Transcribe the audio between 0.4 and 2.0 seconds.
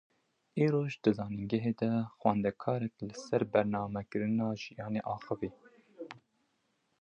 Îroj di Zanîngehê de